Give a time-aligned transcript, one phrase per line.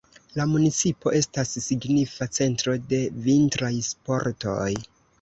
[0.37, 4.71] La municipo estas signifa centro de vintraj sportoj.